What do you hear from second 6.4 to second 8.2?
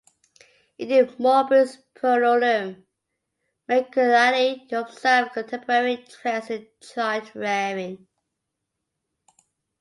in child-rearing.